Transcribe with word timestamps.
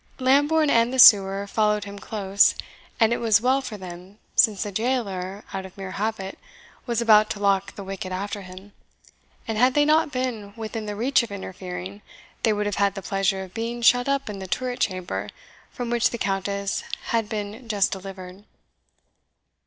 Lambourne 0.17 0.71
and 0.71 0.91
the 0.91 0.97
sewer 0.97 1.45
followed 1.45 1.83
him 1.83 1.99
close; 1.99 2.55
and 2.99 3.13
it 3.13 3.19
was 3.19 3.39
well 3.39 3.61
for 3.61 3.77
them, 3.77 4.17
since 4.35 4.63
the 4.63 4.71
jailer, 4.71 5.43
out 5.53 5.63
of 5.63 5.77
mere 5.77 5.91
habit, 5.91 6.39
was 6.87 7.01
about 7.03 7.29
to 7.29 7.39
lock 7.39 7.75
the 7.75 7.83
wicket 7.83 8.11
after 8.11 8.41
him, 8.41 8.73
and 9.47 9.59
had 9.59 9.75
they 9.75 9.85
not 9.85 10.11
been 10.11 10.55
within 10.55 10.87
the 10.87 10.95
reach 10.95 11.21
of 11.21 11.31
interfering, 11.31 12.01
they 12.41 12.51
would 12.51 12.65
have 12.65 12.77
had 12.77 12.95
the 12.95 13.03
pleasure 13.03 13.43
of 13.43 13.53
being 13.53 13.79
shut 13.83 14.09
up 14.09 14.27
in 14.27 14.39
the 14.39 14.47
turret 14.47 14.79
chamber, 14.79 15.29
from 15.69 15.91
which 15.91 16.09
the 16.09 16.17
Countess 16.17 16.83
had 17.09 17.29
been 17.29 17.67
just 17.69 17.91
delivered. 17.91 18.43